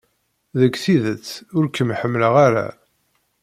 [0.59, 1.27] Deg tidet,
[1.57, 2.67] ur kem-ḥemmleɣ ara.